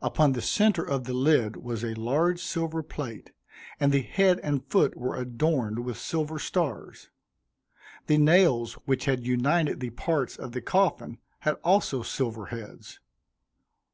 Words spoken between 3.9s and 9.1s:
the head and foot were adorned with silver stars. The nails which